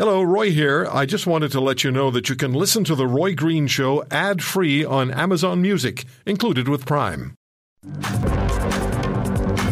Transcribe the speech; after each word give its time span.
Hello, 0.00 0.22
Roy 0.22 0.50
here. 0.50 0.88
I 0.90 1.04
just 1.04 1.26
wanted 1.26 1.52
to 1.52 1.60
let 1.60 1.84
you 1.84 1.90
know 1.90 2.10
that 2.10 2.30
you 2.30 2.34
can 2.34 2.54
listen 2.54 2.84
to 2.84 2.94
The 2.94 3.06
Roy 3.06 3.34
Green 3.34 3.66
Show 3.66 4.02
ad 4.10 4.42
free 4.42 4.82
on 4.82 5.10
Amazon 5.10 5.60
Music, 5.60 6.06
included 6.24 6.68
with 6.68 6.86
Prime. 6.86 7.34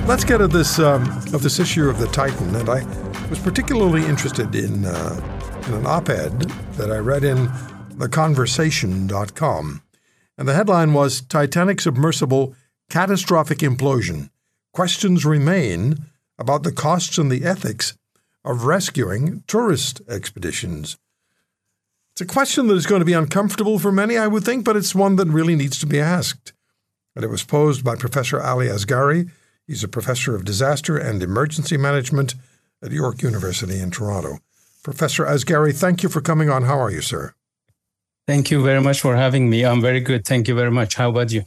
Let's 0.07 0.25
get 0.25 0.43
at 0.43 0.51
this 0.51 0.79
um, 0.79 1.09
of 1.33 1.43
this 1.43 1.59
issue 1.59 1.89
of 1.89 1.99
the 1.99 2.09
Titan, 2.09 2.55
and 2.55 2.69
I 2.69 2.85
was 3.31 3.39
particularly 3.39 4.05
interested 4.05 4.55
in 4.55 4.85
uh, 4.85 5.63
in 5.67 5.73
an 5.73 5.87
op-ed 5.87 6.41
that 6.77 6.93
I 6.93 6.99
read 6.99 7.25
in 7.25 7.47
theconversation.com, 7.97 9.83
and 10.37 10.47
the 10.47 10.53
headline 10.53 10.93
was 10.93 11.23
"Titanic 11.23 11.81
submersible 11.81 12.55
catastrophic 12.91 13.61
implosion. 13.61 14.29
Questions 14.75 15.25
remain 15.25 16.05
about 16.39 16.65
the 16.65 16.73
costs 16.73 17.17
and 17.17 17.33
the 17.33 17.47
ethics 17.47 17.95
of 18.45 18.65
rescuing 18.65 19.43
tourist 19.47 20.01
expeditions? 20.09 20.97
It's 22.13 22.21
a 22.21 22.27
question 22.27 22.67
that 22.67 22.75
is 22.75 22.87
going 22.87 23.01
to 23.01 23.05
be 23.05 23.13
uncomfortable 23.13 23.79
for 23.79 23.93
many, 23.93 24.19
I 24.19 24.27
would 24.27 24.45
think, 24.45 24.65
but 24.65 24.77
it's 24.77 24.95
one 24.95 25.17
that 25.17 25.29
really 25.29 25.55
needs 25.55 25.79
to 25.79 25.87
be 25.87 26.01
asked. 26.01 26.53
And 27.15 27.25
it 27.25 27.31
was 27.31 27.45
posed 27.45 27.85
by 27.85 27.95
Professor 27.95 28.41
Ali 28.41 28.69
Asgary. 28.69 29.27
He's 29.67 29.85
a 29.85 29.89
professor 29.89 30.35
of 30.35 30.45
disaster 30.45 30.97
and 30.99 31.23
emergency 31.23 31.77
management 31.77 32.35
at 32.83 32.91
York 32.91 33.23
University 33.23 33.79
in 33.79 33.91
Toronto. 33.91 34.39
Professor 34.83 35.27
Asgary, 35.27 35.73
thank 35.73 36.03
you 36.03 36.09
for 36.09 36.21
coming 36.21 36.49
on. 36.49 36.63
How 36.63 36.79
are 36.81 36.91
you, 36.91 37.03
sir? 37.03 37.35
Thank 38.27 38.51
you 38.51 38.63
very 38.63 38.81
much 38.81 39.01
for 39.01 39.17
having 39.17 39.49
me. 39.49 39.65
I'm 39.65 39.81
very 39.81 40.01
good. 40.01 40.27
Thank 40.27 40.49
you 40.49 40.55
very 40.55 40.71
much. 40.71 40.97
How 40.97 41.11
about 41.11 41.33
you? 41.33 41.45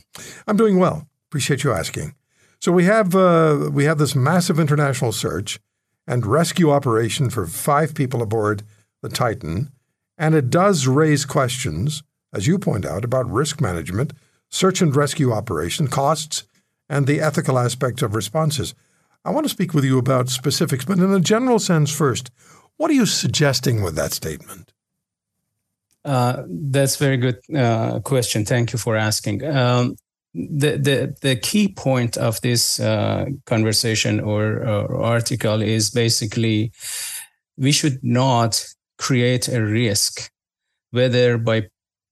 I'm 0.48 0.58
doing 0.58 0.80
well. 0.80 1.08
Appreciate 1.30 1.63
you 1.63 1.71
asking. 1.71 2.16
So 2.60 2.71
we 2.71 2.85
have 2.85 3.16
uh, 3.16 3.70
we 3.73 3.85
have 3.85 3.98
this 3.98 4.16
massive 4.16 4.60
international 4.60 5.12
search 5.12 5.60
and 6.08 6.26
rescue 6.26 6.72
operation 6.72 7.30
for 7.30 7.46
five 7.46 7.94
people 7.94 8.22
aboard 8.22 8.64
the 9.02 9.10
Titan, 9.10 9.72
and 10.18 10.36
it 10.36 10.50
does 10.50 10.88
raise 10.88 11.26
questions, 11.26 12.04
as 12.34 12.48
you 12.48 12.60
point 12.60 12.85
out, 12.85 13.04
about 13.04 13.30
risk 13.30 13.62
management, 13.62 14.13
search 14.49 14.82
and 14.82 14.96
rescue 14.96 15.32
operation, 15.32 15.88
costs, 15.88 16.44
and 16.90 17.07
the 17.07 17.22
ethical 17.22 17.57
aspects 17.57 18.02
of 18.02 18.16
responses. 18.16 18.76
I 19.24 19.32
want 19.32 19.46
to 19.46 19.49
speak 19.49 19.74
with 19.74 19.85
you 19.85 19.98
about 19.98 20.29
specifics, 20.29 20.85
but 20.85 20.98
in 20.98 21.13
a 21.13 21.20
general 21.20 21.60
sense 21.60 21.91
first, 21.91 22.32
what 22.77 22.90
are 22.90 22.96
you 22.96 23.05
suggesting 23.05 23.82
with 23.82 23.96
that 23.96 24.12
statement? 24.12 24.74
Uh, 26.04 26.44
that's 26.48 26.96
very 26.96 27.18
good 27.18 27.40
uh, 27.55 27.99
question. 27.99 28.44
Thank 28.44 28.74
you 28.74 28.79
for 28.79 28.96
asking. 28.96 29.46
Um, 29.46 29.96
the, 30.34 30.77
the 30.77 31.15
the 31.21 31.35
key 31.35 31.68
point 31.68 32.18
of 32.18 32.40
this 32.41 32.79
uh, 32.79 33.26
conversation 33.46 34.20
or, 34.20 34.65
or, 34.65 35.04
article 35.04 35.62
is 35.62 35.90
basically 35.90 36.71
we 37.57 37.71
should 37.71 37.99
not 38.01 38.65
create 38.98 39.49
a 39.49 39.62
risk, 39.62 40.32
whether 40.91 41.38
by 41.38 41.68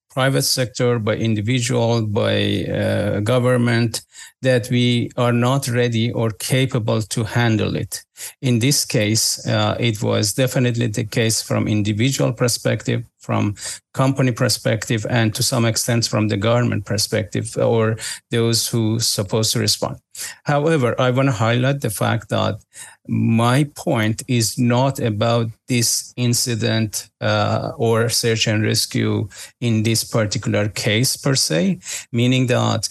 private 0.09 0.41
sector, 0.41 0.99
by 0.99 1.15
individual, 1.15 2.05
by 2.05 2.65
uh, 2.65 3.19
government, 3.21 4.01
that 4.41 4.69
we 4.69 5.09
are 5.15 5.31
not 5.31 5.67
ready 5.67 6.11
or 6.11 6.29
capable 6.31 7.01
to 7.01 7.23
handle 7.23 7.75
it. 7.75 8.03
In 8.41 8.59
this 8.59 8.85
case, 8.85 9.45
uh, 9.47 9.77
it 9.79 10.01
was 10.01 10.33
definitely 10.33 10.87
the 10.87 11.05
case 11.05 11.41
from 11.41 11.67
individual 11.67 12.33
perspective, 12.33 13.05
from 13.19 13.55
company 13.93 14.31
perspective, 14.31 15.05
and 15.09 15.35
to 15.35 15.43
some 15.43 15.65
extent 15.65 16.07
from 16.07 16.29
the 16.29 16.37
government 16.37 16.85
perspective 16.85 17.55
or 17.57 17.97
those 18.31 18.67
who 18.67 18.99
supposed 18.99 19.53
to 19.53 19.59
respond. 19.59 19.97
However, 20.43 20.99
I 20.99 21.11
want 21.11 21.27
to 21.27 21.33
highlight 21.33 21.81
the 21.81 21.89
fact 21.89 22.29
that 22.29 22.63
my 23.07 23.65
point 23.75 24.23
is 24.27 24.57
not 24.57 24.99
about 24.99 25.47
this 25.67 26.13
incident 26.15 27.09
uh, 27.21 27.71
or 27.77 28.09
search 28.09 28.47
and 28.47 28.63
rescue 28.63 29.27
in 29.59 29.83
this 29.83 30.03
particular 30.03 30.69
case 30.69 31.17
per 31.17 31.35
se, 31.35 31.79
meaning 32.11 32.47
that 32.47 32.89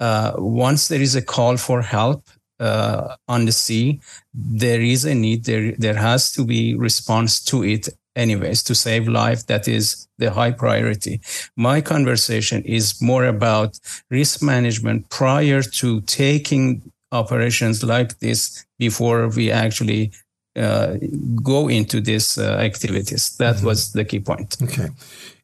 uh, 0.00 0.32
once 0.36 0.88
there 0.88 1.00
is 1.00 1.14
a 1.14 1.22
call 1.22 1.56
for 1.56 1.82
help 1.82 2.22
uh, 2.58 3.16
on 3.28 3.46
the 3.46 3.52
sea, 3.52 4.00
there 4.34 4.80
is 4.80 5.04
a 5.04 5.14
need. 5.14 5.44
There 5.44 5.72
there 5.78 5.96
has 5.96 6.32
to 6.32 6.44
be 6.44 6.74
response 6.74 7.42
to 7.44 7.64
it 7.64 7.88
anyways 8.16 8.62
to 8.64 8.74
save 8.74 9.08
life. 9.08 9.46
That 9.46 9.68
is 9.68 10.08
the 10.18 10.30
high 10.30 10.52
priority. 10.52 11.20
My 11.56 11.80
conversation 11.80 12.62
is 12.64 13.00
more 13.00 13.24
about 13.24 13.78
risk 14.10 14.42
management 14.42 15.08
prior 15.10 15.62
to 15.62 16.00
taking 16.02 16.92
operations 17.12 17.82
like 17.82 18.18
this 18.18 18.64
before 18.78 19.28
we 19.28 19.50
actually 19.50 20.12
uh, 20.56 20.96
go 21.42 21.68
into 21.68 22.00
these 22.00 22.38
uh, 22.38 22.56
activities. 22.56 23.36
That 23.36 23.56
mm-hmm. 23.56 23.66
was 23.66 23.92
the 23.92 24.04
key 24.04 24.20
point. 24.20 24.56
Okay. 24.62 24.88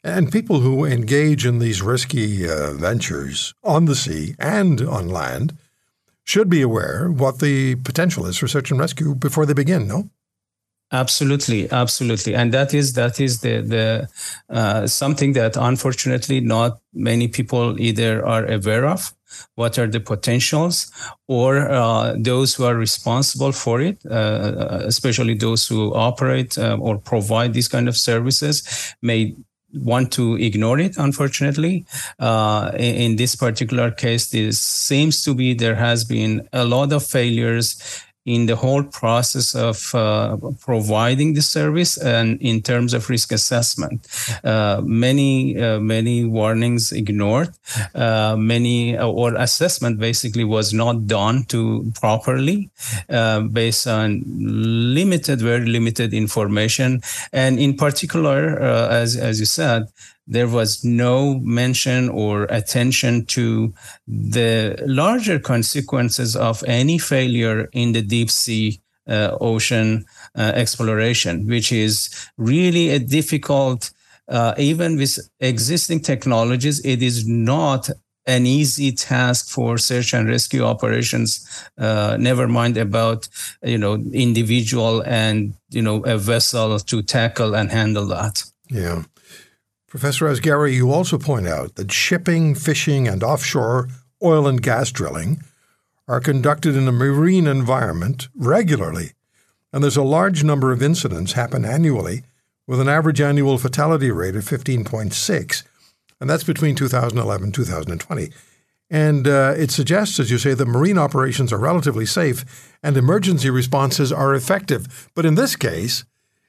And 0.02 0.30
people 0.30 0.60
who 0.60 0.84
engage 0.84 1.44
in 1.46 1.58
these 1.58 1.82
risky 1.82 2.48
uh, 2.48 2.72
ventures 2.72 3.54
on 3.64 3.86
the 3.86 3.94
sea 3.94 4.34
and 4.38 4.80
on 4.80 5.08
land 5.08 5.56
should 6.24 6.48
be 6.48 6.62
aware 6.62 7.08
what 7.08 7.38
the 7.38 7.76
potential 7.76 8.26
is 8.26 8.36
for 8.36 8.48
search 8.48 8.70
and 8.70 8.80
rescue 8.80 9.14
before 9.14 9.46
they 9.46 9.52
begin, 9.52 9.86
no? 9.86 10.08
Absolutely, 10.92 11.68
absolutely, 11.72 12.34
and 12.36 12.54
that 12.54 12.72
is 12.72 12.92
that 12.92 13.18
is 13.18 13.40
the 13.40 13.60
the 13.60 14.08
uh, 14.48 14.86
something 14.86 15.32
that 15.32 15.56
unfortunately 15.56 16.38
not 16.40 16.78
many 16.94 17.26
people 17.26 17.80
either 17.80 18.24
are 18.24 18.46
aware 18.46 18.86
of. 18.86 19.12
What 19.56 19.78
are 19.80 19.88
the 19.88 19.98
potentials, 19.98 20.92
or 21.26 21.68
uh, 21.68 22.14
those 22.16 22.54
who 22.54 22.64
are 22.64 22.76
responsible 22.76 23.50
for 23.50 23.80
it, 23.80 23.98
uh, 24.06 24.82
especially 24.84 25.34
those 25.34 25.66
who 25.66 25.92
operate 25.92 26.56
uh, 26.56 26.78
or 26.80 26.98
provide 26.98 27.52
these 27.52 27.68
kind 27.68 27.88
of 27.88 27.96
services, 27.96 28.94
may 29.02 29.34
want 29.74 30.12
to 30.12 30.36
ignore 30.36 30.78
it 30.78 30.96
unfortunately. 30.96 31.84
Uh, 32.20 32.70
in, 32.74 32.94
in, 32.94 33.16
this 33.16 33.34
particular 33.34 33.90
case 33.90 34.30
this 34.30 34.60
seems 34.60 35.22
to 35.24 35.34
be 35.34 35.52
there 35.52 35.74
has 35.74 36.04
been 36.04 36.48
a 36.52 36.64
lot 36.64 36.92
of 36.92 37.04
failures 37.04 37.76
in 38.26 38.46
the 38.46 38.56
whole 38.56 38.82
process 38.82 39.54
of 39.54 39.94
uh, 39.94 40.36
providing 40.60 41.34
the 41.34 41.40
service 41.40 41.96
and 41.96 42.40
in 42.42 42.60
terms 42.60 42.92
of 42.92 43.08
risk 43.08 43.32
assessment. 43.32 44.06
Uh, 44.42 44.82
many, 44.84 45.56
uh, 45.56 45.78
many 45.78 46.24
warnings 46.24 46.90
ignored, 46.90 47.50
uh, 47.94 48.34
many, 48.36 48.96
uh, 48.96 49.06
or 49.06 49.34
assessment 49.36 49.98
basically 49.98 50.42
was 50.44 50.74
not 50.74 51.06
done 51.06 51.44
to 51.44 51.90
properly 51.94 52.68
uh, 53.08 53.40
based 53.40 53.86
on 53.86 54.24
limited, 54.26 55.40
very 55.40 55.66
limited 55.66 56.12
information. 56.12 57.00
And 57.32 57.60
in 57.60 57.76
particular, 57.76 58.58
as, 58.58 59.16
as 59.16 59.38
you 59.38 59.46
said, 59.46 59.86
there 60.26 60.48
was 60.48 60.84
no 60.84 61.38
mention 61.40 62.08
or 62.08 62.44
attention 62.44 63.24
to 63.26 63.72
the 64.08 64.76
larger 64.86 65.38
consequences 65.38 66.34
of 66.34 66.64
any 66.66 66.98
failure 66.98 67.68
in 67.72 67.92
the 67.92 68.02
deep 68.02 68.30
sea 68.30 68.80
uh, 69.08 69.36
ocean 69.40 70.04
uh, 70.36 70.52
exploration, 70.54 71.46
which 71.46 71.70
is 71.70 72.28
really 72.36 72.90
a 72.90 72.98
difficult, 72.98 73.92
uh, 74.28 74.54
even 74.58 74.96
with 74.96 75.18
existing 75.38 76.00
technologies, 76.00 76.84
it 76.84 77.02
is 77.02 77.26
not 77.26 77.88
an 78.26 78.44
easy 78.44 78.90
task 78.90 79.48
for 79.48 79.78
search 79.78 80.12
and 80.12 80.28
rescue 80.28 80.64
operations. 80.64 81.46
Uh, 81.78 82.16
never 82.18 82.48
mind 82.48 82.76
about 82.76 83.28
you 83.62 83.78
know 83.78 83.94
individual 84.12 85.02
and 85.06 85.54
you 85.70 85.80
know 85.80 86.02
a 86.04 86.18
vessel 86.18 86.78
to 86.80 87.02
tackle 87.02 87.54
and 87.54 87.70
handle 87.70 88.06
that. 88.06 88.42
Yeah. 88.68 89.04
Professor 89.88 90.26
Asgary, 90.26 90.74
you 90.74 90.90
also 90.90 91.16
point 91.16 91.46
out 91.46 91.76
that 91.76 91.92
shipping, 91.92 92.54
fishing, 92.54 93.06
and 93.06 93.22
offshore 93.22 93.88
oil 94.22 94.48
and 94.48 94.60
gas 94.60 94.90
drilling 94.90 95.42
are 96.08 96.20
conducted 96.20 96.74
in 96.74 96.88
a 96.88 96.92
marine 96.92 97.46
environment 97.46 98.28
regularly, 98.34 99.12
and 99.72 99.82
there's 99.82 99.96
a 99.96 100.02
large 100.02 100.42
number 100.42 100.72
of 100.72 100.82
incidents 100.82 101.32
happen 101.32 101.64
annually 101.64 102.22
with 102.66 102.80
an 102.80 102.88
average 102.88 103.20
annual 103.20 103.58
fatality 103.58 104.10
rate 104.10 104.34
of 104.34 104.44
15.6, 104.44 105.62
and 106.20 106.30
that's 106.30 106.44
between 106.44 106.74
2011 106.74 107.44
and 107.44 107.54
2020. 107.54 108.30
And 108.88 109.26
uh, 109.26 109.54
it 109.56 109.70
suggests, 109.70 110.20
as 110.20 110.30
you 110.30 110.38
say, 110.38 110.54
that 110.54 110.66
marine 110.66 110.98
operations 110.98 111.52
are 111.52 111.58
relatively 111.58 112.06
safe 112.06 112.72
and 112.82 112.96
emergency 112.96 113.50
responses 113.50 114.12
are 114.12 114.34
effective. 114.34 115.10
But 115.14 115.26
in 115.26 115.34
this 115.34 115.56
case, 115.56 116.04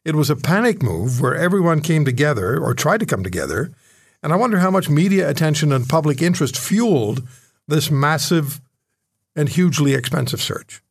it 0.08 0.16
was 0.16 0.30
a 0.30 0.38
panic 0.38 0.82
move 0.82 1.20
where 1.20 1.36
everyone 1.36 1.82
came 1.82 2.06
together 2.06 2.58
or 2.58 2.74
tried 2.74 3.02
to 3.02 3.06
come 3.06 3.24
together. 3.24 3.74
And 4.24 4.32
I 4.32 4.38
wonder 4.38 4.60
how 4.60 4.72
much 4.72 4.88
media 4.90 5.30
attention 5.30 5.74
and 5.74 5.88
public 5.88 6.22
interest 6.22 6.58
fueled 6.58 7.28
this 7.68 7.92
massive 7.92 8.62
and 9.36 9.50
hugely 9.50 9.94
expensive 9.94 10.42
search. 10.42 10.82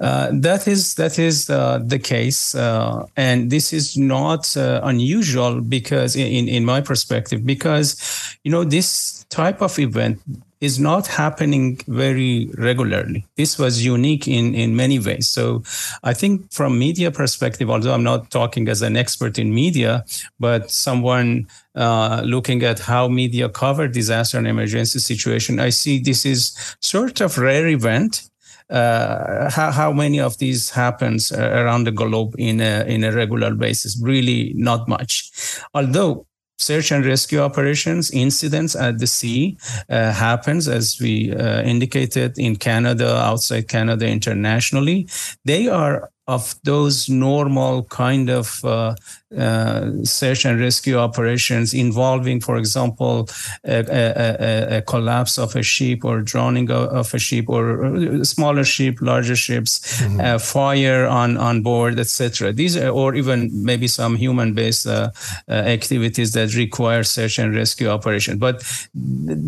Uh, 0.00 0.30
that 0.32 0.66
is 0.66 0.94
that 0.94 1.18
is 1.18 1.50
uh, 1.50 1.80
the 1.84 1.98
case, 1.98 2.54
uh, 2.54 3.04
and 3.16 3.50
this 3.50 3.72
is 3.72 3.96
not 3.96 4.56
uh, 4.56 4.80
unusual 4.84 5.60
because, 5.60 6.14
in 6.14 6.48
in 6.48 6.64
my 6.64 6.80
perspective, 6.80 7.44
because 7.44 7.96
you 8.44 8.50
know 8.50 8.62
this 8.62 9.26
type 9.28 9.60
of 9.60 9.76
event 9.78 10.20
is 10.60 10.78
not 10.78 11.06
happening 11.06 11.78
very 11.86 12.50
regularly. 12.58 13.24
This 13.36 13.58
was 13.58 13.84
unique 13.84 14.26
in, 14.26 14.54
in 14.54 14.74
many 14.74 14.98
ways. 14.98 15.28
So 15.28 15.62
I 16.02 16.14
think 16.14 16.52
from 16.52 16.78
media 16.78 17.10
perspective, 17.10 17.70
although 17.70 17.94
I'm 17.94 18.02
not 18.02 18.30
talking 18.30 18.68
as 18.68 18.82
an 18.82 18.96
expert 18.96 19.38
in 19.38 19.54
media, 19.54 20.04
but 20.40 20.70
someone 20.70 21.46
uh, 21.76 22.22
looking 22.24 22.64
at 22.64 22.80
how 22.80 23.06
media 23.08 23.48
cover 23.48 23.86
disaster 23.86 24.38
and 24.38 24.48
emergency 24.48 24.98
situation, 24.98 25.60
I 25.60 25.70
see 25.70 26.00
this 26.00 26.26
is 26.26 26.76
sort 26.80 27.20
of 27.20 27.38
rare 27.38 27.68
event. 27.68 28.28
Uh, 28.68 29.50
how, 29.50 29.70
how 29.70 29.92
many 29.92 30.20
of 30.20 30.36
these 30.38 30.70
happens 30.70 31.32
uh, 31.32 31.38
around 31.38 31.84
the 31.84 31.92
globe 31.92 32.34
in 32.36 32.60
a, 32.60 32.84
in 32.86 33.02
a 33.02 33.12
regular 33.12 33.54
basis? 33.54 33.98
Really 34.02 34.52
not 34.56 34.86
much. 34.88 35.30
Although 35.72 36.26
search 36.58 36.90
and 36.90 37.06
rescue 37.06 37.38
operations 37.40 38.10
incidents 38.10 38.74
at 38.74 38.98
the 38.98 39.06
sea 39.06 39.56
uh, 39.88 40.12
happens 40.12 40.68
as 40.68 40.98
we 41.00 41.32
uh, 41.34 41.62
indicated 41.62 42.38
in 42.38 42.56
canada 42.56 43.16
outside 43.16 43.68
canada 43.68 44.06
internationally. 44.06 45.06
They 45.44 45.68
are 45.68 46.10
of 46.28 46.54
those 46.62 47.08
normal 47.08 47.84
kind 47.84 48.28
of 48.28 48.62
uh, 48.62 48.94
uh, 49.36 49.90
search 50.04 50.44
and 50.44 50.60
rescue 50.60 50.96
operations 50.96 51.72
involving, 51.72 52.38
for 52.38 52.58
example, 52.58 53.28
a, 53.64 53.78
a, 53.78 54.76
a, 54.76 54.82
collapse 54.82 55.38
of 55.38 55.56
a 55.56 55.62
ship 55.62 56.04
or 56.04 56.20
drowning 56.20 56.70
of 56.70 57.12
a 57.14 57.18
ship 57.18 57.48
or 57.48 58.22
smaller 58.24 58.62
ship, 58.62 58.98
larger 59.00 59.36
ships, 59.36 60.00
mm-hmm. 60.02 60.20
uh, 60.20 60.38
fire 60.38 61.06
on, 61.06 61.38
on 61.38 61.62
board, 61.62 61.98
etc. 61.98 62.52
These 62.52 62.76
are, 62.76 62.90
or 62.90 63.14
even 63.14 63.50
maybe 63.64 63.88
some 63.88 64.14
human-based 64.14 64.86
uh, 64.86 65.10
uh, 65.48 65.52
activities 65.52 66.32
that 66.32 66.54
require 66.54 67.04
search 67.04 67.38
and 67.38 67.54
rescue 67.54 67.88
operation. 67.88 68.36
But 68.36 68.60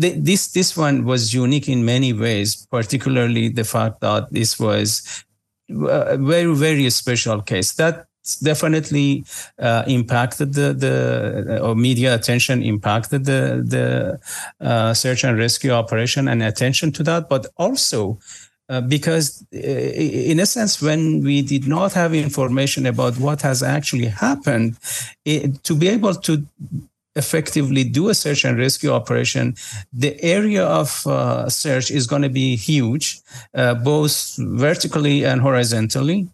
th- 0.01 0.15
this 0.17 0.51
this 0.53 0.75
one 0.75 1.05
was 1.05 1.33
unique 1.33 1.69
in 1.69 1.85
many 1.85 2.11
ways, 2.11 2.65
particularly 2.71 3.49
the 3.49 3.63
fact 3.63 4.01
that 4.01 4.31
this 4.31 4.59
was 4.59 5.23
a 5.89 6.17
very 6.17 6.53
very 6.55 6.89
special 6.89 7.41
case. 7.41 7.73
That 7.73 8.07
definitely 8.43 9.25
uh, 9.59 9.83
impacted 9.87 10.53
the 10.53 10.73
the 10.73 11.59
uh, 11.59 11.67
or 11.67 11.75
media 11.75 12.13
attention 12.13 12.61
impacted 12.61 13.25
the 13.25 13.63
the 13.65 14.19
uh, 14.65 14.93
search 14.93 15.23
and 15.23 15.37
rescue 15.37 15.71
operation 15.71 16.27
and 16.27 16.43
attention 16.43 16.91
to 16.91 17.03
that. 17.03 17.29
But 17.29 17.47
also 17.57 18.19
uh, 18.69 18.79
because 18.79 19.43
uh, 19.53 19.57
in 19.57 20.39
a 20.39 20.45
sense 20.45 20.81
when 20.81 21.23
we 21.23 21.41
did 21.41 21.67
not 21.67 21.93
have 21.93 22.13
information 22.13 22.85
about 22.85 23.17
what 23.17 23.41
has 23.41 23.61
actually 23.61 24.05
happened 24.05 24.77
it, 25.25 25.61
to 25.63 25.75
be 25.75 25.89
able 25.89 26.15
to 26.15 26.45
effectively 27.15 27.83
do 27.83 28.09
a 28.09 28.13
search 28.13 28.45
and 28.45 28.57
rescue 28.57 28.91
operation, 28.91 29.55
the 29.91 30.21
area 30.23 30.65
of 30.65 31.05
uh, 31.05 31.49
search 31.49 31.91
is 31.91 32.07
going 32.07 32.21
to 32.21 32.29
be 32.29 32.55
huge, 32.55 33.21
uh, 33.53 33.73
both 33.75 34.35
vertically 34.37 35.25
and 35.25 35.41
horizontally. 35.41 36.27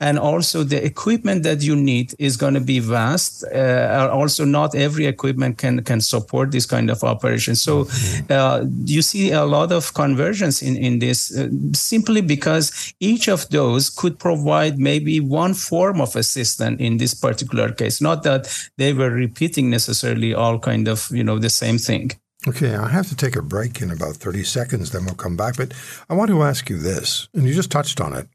And 0.00 0.18
also, 0.18 0.62
the 0.62 0.82
equipment 0.82 1.42
that 1.42 1.62
you 1.62 1.76
need 1.76 2.14
is 2.18 2.36
going 2.36 2.54
to 2.54 2.60
be 2.60 2.78
vast. 2.78 3.44
Uh, 3.44 4.08
also, 4.10 4.44
not 4.44 4.74
every 4.74 5.06
equipment 5.06 5.58
can, 5.58 5.82
can 5.82 6.00
support 6.00 6.50
this 6.50 6.64
kind 6.64 6.90
of 6.90 7.04
operation. 7.04 7.56
So, 7.56 7.84
mm-hmm. 7.84 8.32
uh, 8.32 8.64
you 8.84 9.02
see 9.02 9.32
a 9.32 9.44
lot 9.44 9.72
of 9.72 9.92
convergence 9.92 10.62
in, 10.62 10.76
in 10.76 10.98
this 11.00 11.36
uh, 11.36 11.48
simply 11.74 12.22
because 12.22 12.94
each 13.00 13.28
of 13.28 13.48
those 13.50 13.90
could 13.90 14.18
provide 14.18 14.78
maybe 14.78 15.20
one 15.20 15.54
form 15.54 16.00
of 16.00 16.16
assistance 16.16 16.80
in 16.80 16.96
this 16.96 17.14
particular 17.14 17.70
case, 17.72 18.00
not 18.00 18.22
that 18.22 18.48
they 18.76 18.92
were 18.92 19.10
repeating 19.10 19.68
necessarily 19.68 20.19
all 20.34 20.58
kind 20.58 20.88
of 20.88 21.08
you 21.10 21.24
know 21.24 21.38
the 21.38 21.50
same 21.50 21.78
thing. 21.78 22.12
Okay, 22.48 22.74
I 22.74 22.88
have 22.88 23.08
to 23.08 23.16
take 23.16 23.36
a 23.36 23.42
break 23.42 23.82
in 23.82 23.90
about 23.90 24.16
30 24.16 24.44
seconds, 24.44 24.90
then 24.90 25.04
we'll 25.04 25.14
come 25.14 25.36
back. 25.36 25.56
But 25.56 25.74
I 26.08 26.14
want 26.14 26.30
to 26.30 26.42
ask 26.42 26.70
you 26.70 26.78
this, 26.78 27.28
and 27.34 27.44
you 27.44 27.52
just 27.52 27.70
touched 27.70 28.00
on 28.00 28.14
it. 28.14 28.28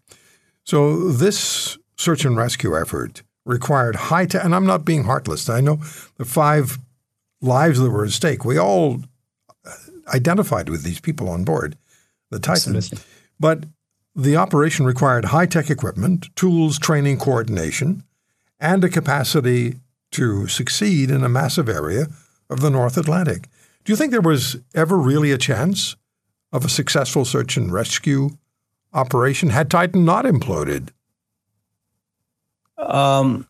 So, 0.63 1.11
this 1.11 1.77
search 1.97 2.23
and 2.23 2.37
rescue 2.37 2.79
effort 2.79 3.23
required 3.45 3.95
high 3.95 4.25
tech, 4.27 4.43
and 4.43 4.53
I'm 4.53 4.65
not 4.65 4.85
being 4.85 5.05
heartless. 5.05 5.49
I 5.49 5.61
know 5.61 5.77
the 6.17 6.25
five 6.25 6.77
lives 7.41 7.79
that 7.79 7.89
were 7.89 8.05
at 8.05 8.11
stake. 8.11 8.45
We 8.45 8.59
all 8.59 9.01
uh, 9.65 9.71
identified 10.13 10.69
with 10.69 10.83
these 10.83 10.99
people 10.99 11.29
on 11.29 11.43
board 11.43 11.77
the 12.31 12.39
Titan. 12.39 12.75
Absolutely. 12.75 13.05
But 13.39 13.65
the 14.15 14.37
operation 14.37 14.85
required 14.85 15.25
high 15.25 15.45
tech 15.45 15.69
equipment, 15.69 16.35
tools, 16.35 16.79
training, 16.79 17.17
coordination, 17.17 18.03
and 18.59 18.83
a 18.83 18.89
capacity 18.89 19.75
to 20.11 20.47
succeed 20.47 21.09
in 21.09 21.23
a 21.23 21.29
massive 21.29 21.67
area 21.67 22.07
of 22.49 22.61
the 22.61 22.69
North 22.69 22.97
Atlantic. 22.97 23.49
Do 23.83 23.91
you 23.91 23.95
think 23.95 24.11
there 24.11 24.21
was 24.21 24.57
ever 24.73 24.97
really 24.97 25.31
a 25.31 25.37
chance 25.37 25.95
of 26.51 26.65
a 26.65 26.69
successful 26.69 27.25
search 27.25 27.57
and 27.57 27.71
rescue 27.71 28.29
operation 28.93 29.49
had 29.49 29.69
Titan 29.69 30.05
not 30.05 30.25
imploded? 30.25 30.89
Um, 32.77 33.47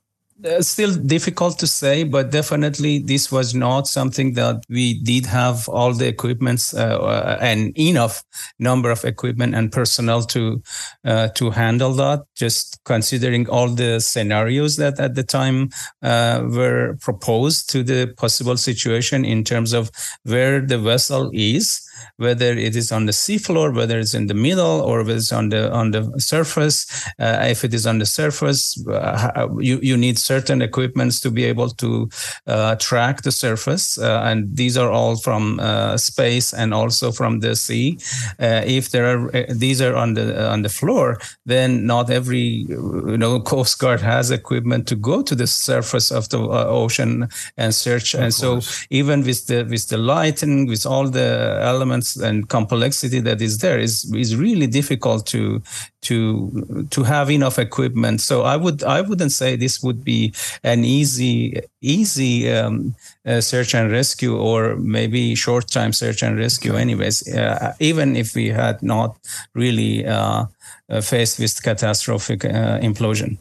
still 0.60 0.94
difficult 0.96 1.58
to 1.60 1.68
say, 1.68 2.04
but 2.04 2.32
definitely 2.32 3.00
this 3.00 3.32
was 3.32 3.56
not 3.56 3.88
something 3.88 4.34
that 4.34 4.64
we 4.70 5.00
did 5.02 5.26
have 5.26 5.68
all 5.70 5.94
the 5.94 6.08
equipments 6.08 6.74
uh, 6.74 7.38
and 7.42 7.78
enough 7.78 8.24
number 8.60 8.92
of 8.92 9.06
equipment 9.06 9.56
and 9.56 9.72
personnel 9.72 10.24
to 10.24 10.62
uh, 11.06 11.30
to 11.30 11.52
handle 11.52 11.94
that. 11.94 12.24
Just 12.36 12.80
considering 12.84 13.50
all 13.50 13.70
the 13.70 14.00
scenarios 14.00 14.76
that 14.78 15.00
at 15.00 15.16
the 15.16 15.24
time 15.24 15.70
uh, 16.02 16.44
were 16.50 16.98
proposed 17.02 17.70
to 17.70 17.84
the 17.84 18.14
possible 18.18 18.58
situation 18.58 19.24
in 19.24 19.44
terms 19.44 19.74
of 19.74 19.90
where 20.24 20.60
the 20.60 20.78
vessel 20.78 21.32
is 21.34 21.85
whether 22.18 22.52
it 22.54 22.76
is 22.76 22.92
on 22.92 23.06
the 23.06 23.12
seafloor, 23.12 23.76
whether 23.76 24.00
it's 24.00 24.14
in 24.14 24.28
the 24.28 24.34
middle, 24.34 24.82
or 24.82 25.00
whether 25.00 25.16
it's 25.16 25.32
on 25.32 25.50
the 25.50 25.72
on 25.72 25.92
the 25.92 26.04
surface. 26.20 26.86
Uh, 27.20 27.46
if 27.50 27.64
it 27.64 27.74
is 27.74 27.86
on 27.86 28.00
the 28.00 28.06
surface, 28.06 28.62
uh, 28.88 29.48
you 29.60 29.80
you 29.82 29.98
need 29.98 30.18
certain 30.18 30.62
equipments 30.62 31.20
to 31.20 31.32
be 31.32 31.44
able 31.44 31.70
to 31.70 32.10
uh, 32.48 32.76
track 32.76 33.22
the 33.22 33.32
surface, 33.32 33.98
uh, 33.98 34.22
and 34.26 34.56
these 34.56 34.78
are 34.78 34.92
all 34.92 35.16
from 35.16 35.60
uh, 35.60 35.98
space 35.98 36.54
and 36.54 36.74
also 36.74 37.12
from 37.12 37.40
the 37.40 37.56
sea. 37.56 37.98
Uh, 38.40 38.62
if 38.66 38.90
there 38.90 39.06
are 39.06 39.46
these 39.50 39.82
are 39.82 39.96
on 39.96 40.14
the 40.14 40.50
on 40.50 40.62
the 40.62 40.70
floor, 40.70 41.20
then 41.46 41.86
not 41.86 42.10
every 42.10 42.66
you 43.10 43.18
know 43.18 43.40
coast 43.54 43.80
guard 43.80 44.02
has 44.02 44.32
equipment 44.32 44.88
to 44.88 44.96
go 44.96 45.22
to 45.22 45.36
the 45.36 45.48
surface 45.48 46.12
of 46.12 46.30
the 46.30 46.40
ocean 46.40 47.28
and 47.58 47.74
search. 47.74 48.14
Of 48.14 48.22
and 48.22 48.36
course. 48.36 48.68
so 48.68 48.86
even 48.90 49.24
with 49.24 49.48
the 49.48 49.64
with 49.64 49.88
the 49.88 49.98
lighting, 49.98 50.68
with 50.68 50.86
all 50.86 51.08
the 51.10 51.60
elements 51.62 51.85
elements 51.86 52.18
and 52.18 52.48
complexity 52.50 53.22
that 53.22 53.42
is 53.42 53.58
there 53.60 53.80
is 53.80 54.06
is 54.14 54.36
really 54.36 54.68
difficult 54.68 55.26
to 55.28 55.62
to 56.02 56.88
to 56.90 57.04
have 57.04 57.30
enough 57.32 57.60
equipment. 57.60 58.22
So 58.22 58.42
I 58.42 58.58
would 58.58 58.84
I 58.84 59.02
wouldn't 59.02 59.32
say 59.32 59.58
this 59.58 59.84
would 59.84 60.04
be 60.04 60.34
an 60.64 60.84
easy 60.86 61.62
easy 61.82 62.50
um, 62.52 62.96
uh, 63.26 63.42
search 63.42 63.76
and 63.76 63.92
rescue 63.92 64.36
or 64.38 64.76
maybe 64.78 65.36
short 65.36 65.68
time 65.68 65.94
search 65.94 66.24
and 66.24 66.38
rescue. 66.38 66.76
Anyways, 66.76 67.28
uh, 67.28 67.74
even 67.80 68.16
if 68.16 68.36
we 68.36 68.48
had 68.50 68.82
not 68.82 69.18
really 69.54 70.06
uh, 70.06 70.46
uh 70.90 71.02
faced 71.02 71.40
with 71.40 71.64
catastrophic 71.64 72.46
uh, 72.46 72.80
implosion. 72.82 73.38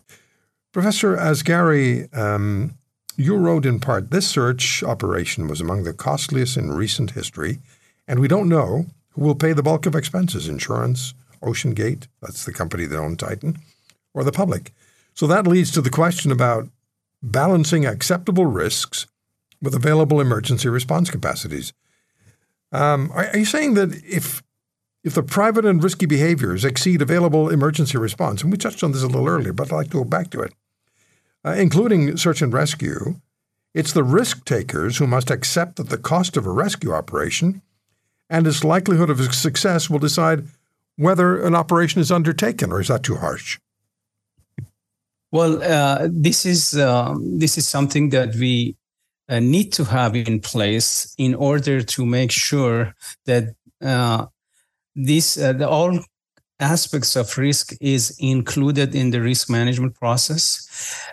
Professor 0.73 1.17
Asgary, 1.17 2.09
um, 2.13 2.71
you 3.17 3.37
wrote 3.37 3.69
in 3.69 3.79
part 3.79 4.11
this 4.11 4.27
search 4.27 4.83
operation 4.83 5.49
was 5.49 5.61
among 5.61 5.85
the 5.85 5.93
costliest 5.93 6.57
in 6.57 6.77
recent 6.79 7.11
history 7.13 7.59
and 8.07 8.21
we 8.21 8.29
don't 8.29 8.49
know 8.49 8.87
who 9.11 9.23
will 9.23 9.35
pay 9.35 9.53
the 9.53 9.63
bulk 9.63 9.87
of 9.87 9.95
expenses 9.95 10.49
insurance, 10.49 11.15
OceanGate, 11.43 12.07
that's 12.21 12.45
the 12.45 12.53
company 12.53 12.87
that 12.87 12.99
owned 12.99 13.19
Titan, 13.19 13.59
or 14.13 14.25
the 14.25 14.33
public. 14.33 14.73
So 15.15 15.27
that 15.27 15.47
leads 15.47 15.71
to 15.73 15.81
the 15.81 15.91
question 15.91 16.33
about 16.33 16.69
balancing 17.23 17.87
acceptable 17.87 18.47
risks 18.47 19.07
with 19.63 19.75
available 19.75 20.21
emergency 20.21 20.69
response 20.69 21.11
capacities. 21.11 21.73
Um, 22.73 23.11
are, 23.15 23.27
are 23.29 23.39
you 23.39 23.45
saying 23.45 23.75
that 23.75 23.95
if 24.05 24.43
if 25.05 25.15
the 25.15 25.23
private 25.23 25.67
and 25.67 25.85
risky 25.85 26.07
behaviors 26.07 26.65
exceed 26.65 27.03
available 27.03 27.51
emergency 27.51 27.99
response, 27.99 28.43
and 28.43 28.51
we 28.51 28.57
touched 28.57 28.83
on 28.83 28.93
this 28.93 29.03
a 29.03 29.07
little 29.07 29.29
earlier, 29.29 29.53
but 29.53 29.71
I'd 29.71 29.77
like 29.77 29.91
to 29.91 29.99
go 29.99 30.05
back 30.05 30.31
to 30.31 30.41
it, 30.41 30.55
uh, 31.45 31.51
including 31.51 32.17
search 32.17 32.41
and 32.41 32.53
rescue, 32.53 33.17
it's 33.75 33.93
the 33.93 34.03
risk 34.03 34.47
takers 34.47 34.97
who 34.97 35.07
must 35.07 35.31
accept 35.31 35.77
that 35.77 35.91
the 35.91 35.99
cost 35.99 36.39
of 36.39 36.47
a 36.47 36.51
rescue 36.51 36.93
operation 36.93 37.61
and 38.31 38.47
its 38.47 38.65
likelihood 38.65 39.11
of 39.11 39.35
success 39.35 39.91
will 39.91 39.99
decide 39.99 40.45
whether 40.97 41.43
an 41.43 41.55
operation 41.55 42.01
is 42.01 42.11
undertaken, 42.11 42.73
or 42.73 42.81
is 42.81 42.89
that 42.89 43.03
too 43.03 43.17
harsh? 43.17 43.59
Well, 45.33 45.63
uh, 45.63 46.09
this 46.11 46.47
is 46.47 46.77
uh, 46.77 47.15
this 47.19 47.59
is 47.59 47.67
something 47.67 48.11
that 48.11 48.37
we 48.37 48.77
uh, 49.29 49.41
need 49.41 49.73
to 49.73 49.85
have 49.85 50.15
in 50.15 50.41
place 50.41 51.13
in 51.19 51.35
order 51.35 51.83
to 51.83 52.07
make 52.07 52.31
sure 52.31 52.95
that 53.27 53.55
uh, 53.83 54.27
this 54.95 55.37
uh, 55.37 55.53
the, 55.53 55.69
all 55.69 55.99
aspects 56.61 57.17
of 57.17 57.37
risk 57.37 57.73
is 57.81 58.17
included 58.21 58.95
in 58.95 59.11
the 59.11 59.21
risk 59.21 59.51
management 59.51 59.95
process 59.95 60.69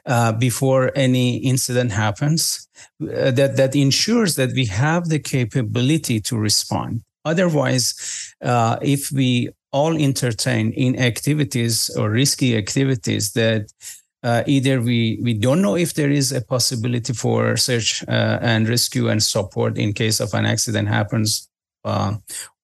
uh, 0.05 0.31
before 0.31 0.91
any 0.95 1.37
incident 1.37 1.91
happens. 1.91 2.67
That 2.99 3.57
that 3.57 3.75
ensures 3.75 4.35
that 4.35 4.51
we 4.53 4.65
have 4.65 5.09
the 5.09 5.19
capability 5.19 6.19
to 6.21 6.37
respond. 6.37 7.01
Otherwise, 7.25 8.33
uh, 8.41 8.77
if 8.81 9.11
we 9.11 9.49
all 9.71 9.95
entertain 9.95 10.71
in 10.73 10.99
activities 10.99 11.89
or 11.97 12.09
risky 12.09 12.57
activities 12.57 13.33
that 13.33 13.71
uh, 14.23 14.43
either 14.45 14.81
we, 14.81 15.19
we 15.23 15.33
don't 15.33 15.61
know 15.61 15.75
if 15.75 15.93
there 15.93 16.11
is 16.11 16.31
a 16.31 16.41
possibility 16.41 17.13
for 17.13 17.57
search 17.57 18.03
uh, 18.07 18.37
and 18.41 18.67
rescue 18.67 19.09
and 19.09 19.23
support 19.23 19.77
in 19.77 19.93
case 19.93 20.19
of 20.19 20.33
an 20.33 20.45
accident 20.45 20.87
happens 20.87 21.47
uh, 21.85 22.15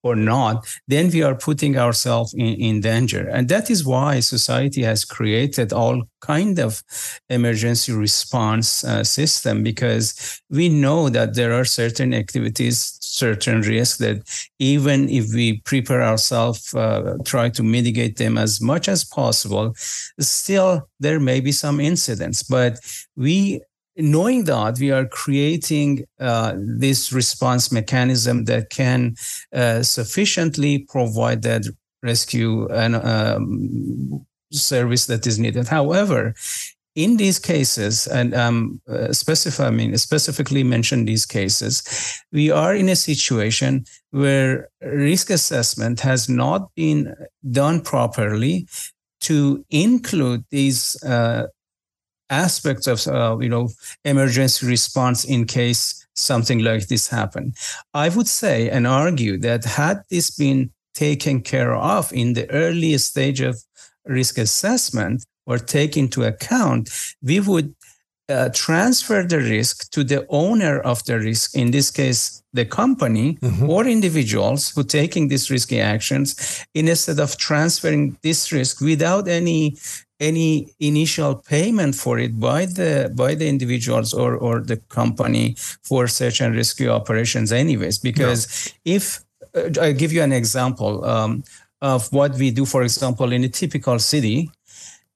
or 0.02 0.14
not, 0.14 0.66
then 0.86 1.10
we 1.10 1.22
are 1.22 1.34
putting 1.34 1.76
ourselves 1.76 2.32
in, 2.34 2.54
in 2.54 2.80
danger. 2.80 3.28
And 3.28 3.48
that 3.48 3.70
is 3.70 3.84
why 3.84 4.20
society 4.20 4.82
has 4.82 5.04
created 5.04 5.72
all 5.72 6.04
kind 6.20 6.58
of 6.58 6.82
emergency 7.28 7.92
response 7.92 8.84
uh, 8.84 9.04
system 9.04 9.62
because 9.62 10.40
we 10.50 10.68
know 10.68 11.08
that 11.08 11.34
there 11.34 11.52
are 11.52 11.64
certain 11.64 12.14
activities, 12.14 12.98
certain 13.00 13.62
risks 13.62 13.98
that 13.98 14.22
even 14.58 15.08
if 15.08 15.32
we 15.34 15.60
prepare 15.60 16.02
ourselves, 16.02 16.74
uh, 16.74 17.16
try 17.24 17.48
to 17.48 17.62
mitigate 17.62 18.16
them 18.16 18.38
as 18.38 18.60
much 18.60 18.88
as 18.88 19.04
possible, 19.04 19.74
still 20.20 20.88
there 21.00 21.20
may 21.20 21.40
be 21.40 21.52
some 21.52 21.80
incidents. 21.80 22.42
But 22.42 22.78
we 23.16 23.60
knowing 23.98 24.44
that 24.44 24.78
we 24.78 24.90
are 24.92 25.06
creating 25.06 26.04
uh, 26.20 26.54
this 26.56 27.12
response 27.12 27.72
mechanism 27.72 28.44
that 28.44 28.70
can 28.70 29.16
uh, 29.52 29.82
sufficiently 29.82 30.86
provide 30.88 31.42
that 31.42 31.64
rescue 32.02 32.68
and 32.68 32.94
um, 32.96 34.24
service 34.52 35.06
that 35.06 35.26
is 35.26 35.38
needed. 35.38 35.66
However, 35.66 36.34
in 36.94 37.16
these 37.16 37.38
cases, 37.38 38.06
and 38.08 38.34
um, 38.34 38.80
uh, 38.88 39.12
specify, 39.12 39.66
I 39.66 39.70
mean, 39.70 39.96
specifically 39.98 40.64
mention 40.64 41.04
these 41.04 41.26
cases, 41.26 41.82
we 42.32 42.50
are 42.50 42.74
in 42.74 42.88
a 42.88 42.96
situation 42.96 43.84
where 44.10 44.68
risk 44.82 45.30
assessment 45.30 46.00
has 46.00 46.28
not 46.28 46.74
been 46.74 47.14
done 47.50 47.82
properly 47.82 48.66
to 49.20 49.64
include 49.70 50.44
these 50.50 51.00
uh, 51.04 51.46
aspects 52.30 52.86
of 52.86 53.06
uh, 53.06 53.38
you 53.40 53.48
know 53.48 53.68
emergency 54.04 54.66
response 54.66 55.24
in 55.24 55.44
case 55.44 56.06
something 56.14 56.60
like 56.60 56.88
this 56.88 57.08
happened. 57.08 57.54
i 57.94 58.08
would 58.08 58.28
say 58.28 58.68
and 58.68 58.86
argue 58.86 59.38
that 59.38 59.64
had 59.64 60.02
this 60.10 60.30
been 60.30 60.70
taken 60.94 61.40
care 61.40 61.74
of 61.74 62.12
in 62.12 62.32
the 62.32 62.50
early 62.50 62.98
stage 62.98 63.40
of 63.40 63.56
risk 64.04 64.38
assessment 64.38 65.24
or 65.46 65.58
take 65.58 65.96
into 65.96 66.24
account 66.24 66.90
we 67.22 67.40
would 67.40 67.74
uh, 68.28 68.50
transfer 68.52 69.22
the 69.22 69.38
risk 69.38 69.90
to 69.90 70.04
the 70.04 70.26
owner 70.28 70.80
of 70.80 71.02
the 71.04 71.18
risk 71.18 71.56
in 71.56 71.70
this 71.70 71.90
case 71.90 72.42
the 72.52 72.64
company 72.64 73.34
mm-hmm. 73.34 73.68
or 73.70 73.86
individuals 73.86 74.70
who 74.70 74.84
taking 74.84 75.28
these 75.28 75.50
risky 75.50 75.80
actions 75.80 76.64
instead 76.74 77.20
of 77.20 77.36
transferring 77.36 78.16
this 78.22 78.52
risk 78.52 78.80
without 78.80 79.28
any 79.28 79.76
any 80.20 80.74
initial 80.80 81.34
payment 81.36 81.94
for 81.94 82.18
it 82.18 82.38
by 82.40 82.66
the 82.66 83.12
by 83.14 83.34
the 83.34 83.48
individuals 83.48 84.12
or 84.12 84.36
or 84.36 84.60
the 84.60 84.76
company 84.88 85.54
for 85.82 86.08
search 86.08 86.40
and 86.40 86.56
rescue 86.56 86.90
operations 86.90 87.52
anyways 87.52 87.98
because 87.98 88.72
no. 88.84 88.96
if 88.96 89.20
uh, 89.54 89.70
i 89.80 89.92
give 89.92 90.12
you 90.12 90.22
an 90.22 90.32
example 90.32 91.04
um, 91.04 91.44
of 91.80 92.12
what 92.12 92.34
we 92.34 92.50
do 92.50 92.64
for 92.64 92.82
example 92.82 93.32
in 93.32 93.44
a 93.44 93.48
typical 93.48 93.98
city 93.98 94.50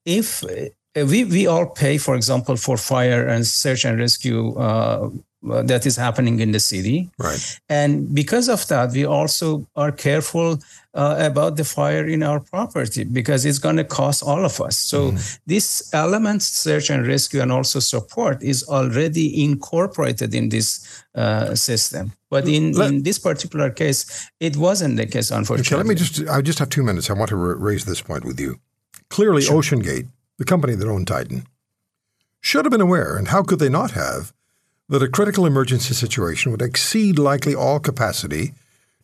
if 0.05 0.45
uh, 0.45 1.07
we, 1.07 1.25
we 1.25 1.47
all 1.47 1.67
pay 1.67 1.99
for 1.99 2.15
example 2.15 2.57
for 2.57 2.77
fire 2.77 3.27
and 3.27 3.47
search 3.47 3.85
and 3.85 3.99
rescue 3.99 4.55
uh, 4.57 5.11
that 5.43 5.87
is 5.87 5.97
happening 5.97 6.41
in 6.41 6.53
the 6.53 6.61
city. 6.61 7.11
Right. 7.19 7.61
And 7.69 8.15
because 8.15 8.49
of 8.49 8.67
that, 8.69 8.93
we 8.93 9.05
also 9.05 9.67
are 9.75 9.91
careful 9.91 10.61
uh, 10.95 11.17
about 11.19 11.57
the 11.57 11.65
fire 11.65 12.07
in 12.07 12.23
our 12.23 12.39
property 12.39 13.05
because 13.05 13.45
it's 13.45 13.59
going 13.59 13.77
to 13.77 13.85
cost 13.85 14.23
all 14.23 14.45
of 14.45 14.61
us. 14.61 14.79
So 14.79 15.13
mm. 15.13 15.39
this 15.47 15.93
element, 15.93 16.43
search 16.43 16.91
and 16.91 17.07
rescue, 17.07 17.41
and 17.41 17.51
also 17.51 17.81
support 17.81 18.43
is 18.43 18.69
already 18.69 19.43
incorporated 19.43 20.35
in 20.35 20.49
this 20.51 21.03
uh, 21.15 21.55
system. 21.55 22.13
But 22.31 22.47
in, 22.47 22.73
let, 22.73 22.91
in 22.91 23.03
this 23.03 23.19
particular 23.19 23.71
case, 23.71 24.31
it 24.39 24.57
wasn't 24.57 24.97
the 24.97 25.07
case, 25.07 25.31
unfortunately. 25.31 25.75
Okay, 25.75 25.77
let 25.77 25.87
me 25.87 25.95
just, 25.95 26.29
I 26.29 26.41
just 26.41 26.59
have 26.59 26.69
two 26.69 26.83
minutes. 26.83 27.11
I 27.11 27.15
want 27.15 27.31
to 27.31 27.37
raise 27.37 27.85
this 27.85 28.01
point 28.01 28.25
with 28.25 28.39
you. 28.39 28.61
Clearly, 29.11 29.43
sure. 29.43 29.61
OceanGate, 29.61 30.09
the 30.39 30.45
company 30.45 30.75
that 30.75 30.89
owned 30.89 31.09
Titan, 31.09 31.47
should 32.41 32.65
have 32.65 32.73
been 32.73 32.81
aware, 32.81 33.17
and 33.17 33.29
how 33.29 33.43
could 33.43 33.59
they 33.59 33.69
not 33.69 33.93
have, 33.93 34.33
that 34.93 35.03
a 35.03 35.09
critical 35.09 35.47
emergency 35.47 35.95
situation 35.95 36.53
would 36.53 36.61
exceed 36.61 37.19
likely 37.19 37.55
all 37.55 37.81
capacity 37.81 38.53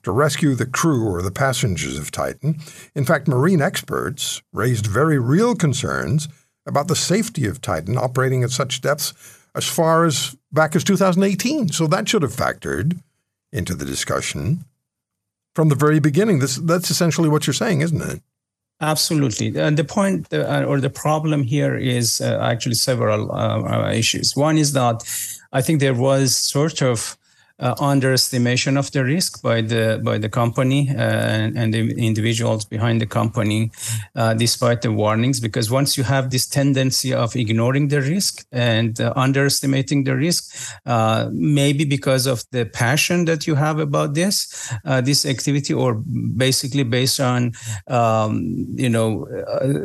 to 0.02 0.12
rescue 0.12 0.54
the 0.54 0.66
crew 0.66 1.08
or 1.08 1.22
the 1.22 1.30
passengers 1.30 1.98
of 1.98 2.10
Titan. 2.10 2.60
In 2.94 3.06
fact, 3.06 3.26
marine 3.26 3.62
experts 3.62 4.42
raised 4.52 4.86
very 4.86 5.18
real 5.18 5.54
concerns 5.54 6.28
about 6.66 6.88
the 6.88 6.94
safety 6.94 7.46
of 7.46 7.62
Titan 7.62 7.96
operating 7.96 8.44
at 8.44 8.50
such 8.50 8.82
depths 8.82 9.14
as 9.54 9.66
far 9.66 10.04
as 10.04 10.36
back 10.52 10.76
as 10.76 10.84
2018. 10.84 11.70
So 11.70 11.86
that 11.86 12.06
should 12.06 12.20
have 12.20 12.36
factored 12.36 13.00
into 13.50 13.74
the 13.74 13.86
discussion 13.86 14.66
from 15.54 15.70
the 15.70 15.74
very 15.74 16.00
beginning. 16.00 16.40
This, 16.40 16.56
that's 16.56 16.90
essentially 16.90 17.30
what 17.30 17.46
you're 17.46 17.54
saying, 17.54 17.80
isn't 17.80 18.02
it? 18.02 18.20
Absolutely. 18.82 19.58
And 19.58 19.78
the 19.78 19.84
point 19.84 20.32
uh, 20.34 20.64
or 20.68 20.80
the 20.80 20.90
problem 20.90 21.44
here 21.44 21.76
is 21.76 22.20
uh, 22.20 22.38
actually 22.42 22.74
several 22.74 23.32
uh, 23.32 23.62
uh 23.62 23.90
issues. 23.90 24.36
One 24.36 24.58
is 24.58 24.72
that 24.74 25.02
I 25.52 25.62
think 25.62 25.80
there 25.80 25.94
was 25.94 26.36
sort 26.36 26.82
of 26.82 27.16
uh, 27.60 27.74
underestimation 27.80 28.76
of 28.76 28.90
the 28.92 29.04
risk 29.04 29.42
by 29.42 29.60
the 29.60 30.00
by 30.04 30.16
the 30.16 30.28
company 30.28 30.88
uh, 30.90 30.94
and, 30.94 31.58
and, 31.58 31.74
the 31.74 31.90
individuals 31.96 32.64
behind 32.64 33.00
the 33.00 33.06
company, 33.06 33.70
uh, 34.14 34.32
despite 34.34 34.82
the 34.82 34.92
warnings. 34.92 35.40
Because 35.40 35.70
once 35.70 35.96
you 35.96 36.04
have 36.04 36.30
this 36.30 36.46
tendency 36.46 37.12
of 37.12 37.34
ignoring 37.34 37.88
the 37.88 38.00
risk 38.00 38.46
and 38.52 39.00
uh, 39.00 39.12
underestimating 39.16 40.04
the 40.04 40.14
risk, 40.14 40.54
uh, 40.86 41.28
maybe 41.32 41.84
because 41.84 42.26
of 42.26 42.44
the 42.52 42.64
passion 42.64 43.24
that 43.24 43.46
you 43.46 43.56
have 43.56 43.80
about 43.80 44.14
this 44.14 44.72
uh, 44.84 45.00
this 45.00 45.26
activity, 45.26 45.74
or 45.74 45.94
basically 45.94 46.84
based 46.84 47.18
on 47.18 47.52
um, 47.88 48.66
you 48.76 48.88
know 48.88 49.26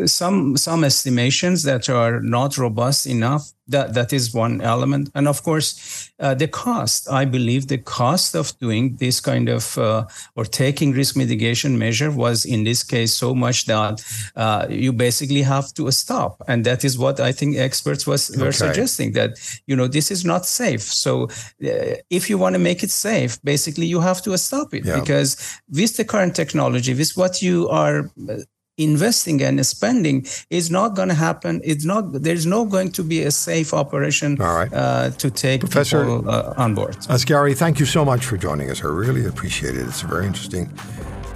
some 0.05 0.57
some 0.57 0.83
estimations 0.83 1.63
that 1.63 1.89
are 1.89 2.21
not 2.21 2.55
robust 2.55 3.07
enough 3.07 3.51
that 3.67 3.93
that 3.93 4.11
is 4.11 4.33
one 4.33 4.61
element 4.61 5.09
and 5.15 5.27
of 5.27 5.41
course 5.43 6.11
uh, 6.19 6.33
the 6.33 6.47
cost 6.47 7.09
i 7.09 7.23
believe 7.23 7.67
the 7.67 7.77
cost 7.77 8.35
of 8.35 8.57
doing 8.59 8.95
this 8.97 9.21
kind 9.21 9.47
of 9.47 9.77
uh, 9.77 10.03
or 10.35 10.43
taking 10.43 10.91
risk 10.91 11.15
mitigation 11.15 11.77
measure 11.77 12.11
was 12.11 12.43
in 12.45 12.63
this 12.63 12.83
case 12.83 13.13
so 13.13 13.33
much 13.33 13.65
that 13.65 14.03
uh, 14.35 14.65
you 14.69 14.91
basically 14.91 15.41
have 15.41 15.73
to 15.73 15.89
stop 15.91 16.41
and 16.47 16.65
that 16.65 16.83
is 16.83 16.97
what 16.97 17.19
i 17.19 17.31
think 17.31 17.55
experts 17.55 18.05
was 18.05 18.35
were 18.37 18.47
okay. 18.47 18.51
suggesting 18.51 19.13
that 19.13 19.31
you 19.65 19.75
know 19.75 19.87
this 19.87 20.11
is 20.11 20.25
not 20.25 20.45
safe 20.45 20.81
so 20.81 21.23
uh, 21.63 21.95
if 22.09 22.29
you 22.29 22.37
want 22.37 22.53
to 22.53 22.59
make 22.59 22.83
it 22.83 22.91
safe 22.91 23.41
basically 23.43 23.85
you 23.85 24.01
have 24.01 24.21
to 24.21 24.37
stop 24.37 24.73
it 24.73 24.85
yeah. 24.85 24.99
because 24.99 25.59
with 25.69 25.95
the 25.95 26.03
current 26.03 26.35
technology 26.35 26.93
with 26.93 27.15
what 27.15 27.41
you 27.41 27.69
are 27.69 28.11
uh, 28.29 28.35
investing 28.77 29.41
and 29.43 29.63
spending 29.65 30.25
is 30.49 30.71
not 30.71 30.95
going 30.95 31.09
to 31.09 31.13
happen. 31.13 31.61
It's 31.63 31.85
not. 31.85 32.11
There's 32.23 32.45
no 32.45 32.65
going 32.65 32.91
to 32.93 33.03
be 33.03 33.21
a 33.23 33.31
safe 33.31 33.73
operation 33.73 34.41
All 34.41 34.55
right. 34.55 34.73
uh, 34.73 35.11
to 35.11 35.29
take 35.29 35.61
Professor 35.61 36.03
people 36.03 36.29
uh, 36.29 36.53
on 36.57 36.73
board. 36.73 36.97
Asgary, 37.09 37.53
thank 37.53 37.79
you 37.79 37.85
so 37.85 38.03
much 38.03 38.25
for 38.25 38.37
joining 38.37 38.69
us. 38.71 38.83
I 38.83 38.87
really 38.87 39.25
appreciate 39.25 39.75
it. 39.75 39.87
It's 39.87 40.03
a 40.03 40.07
very 40.07 40.25
interesting 40.25 40.71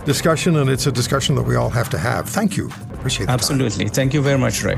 discussion, 0.06 0.56
and 0.58 0.70
it's 0.70 0.88
a 0.88 0.91
discussion 0.91 1.36
that 1.36 1.44
we 1.44 1.56
all 1.56 1.70
have 1.70 1.89
to 1.91 1.98
have. 1.98 2.27
Thank 2.27 2.58
you. 2.58 2.70
Appreciate 2.94 3.25
it. 3.25 3.29
Absolutely. 3.29 3.86
Time. 3.86 3.94
Thank 3.94 4.13
you 4.13 4.22
very 4.22 4.38
much, 4.39 4.63
Ray. 4.63 4.77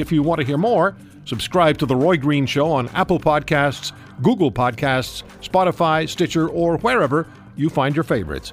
If 0.00 0.10
you 0.12 0.22
want 0.22 0.40
to 0.40 0.46
hear 0.46 0.58
more, 0.58 0.96
subscribe 1.24 1.78
to 1.78 1.86
The 1.86 1.96
Roy 1.96 2.16
Green 2.16 2.46
Show 2.46 2.70
on 2.70 2.88
Apple 2.90 3.18
Podcasts, 3.18 3.92
Google 4.22 4.52
Podcasts, 4.52 5.22
Spotify, 5.42 6.08
Stitcher, 6.08 6.48
or 6.48 6.78
wherever 6.78 7.26
you 7.56 7.68
find 7.68 7.94
your 7.94 8.04
favorites. 8.04 8.52